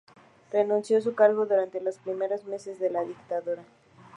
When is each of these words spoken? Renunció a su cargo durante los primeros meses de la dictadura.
Renunció 0.51 0.97
a 0.97 1.01
su 1.01 1.13
cargo 1.13 1.45
durante 1.45 1.79
los 1.79 1.99
primeros 1.99 2.43
meses 2.45 2.79
de 2.79 2.89
la 2.89 3.03
dictadura. 3.03 3.61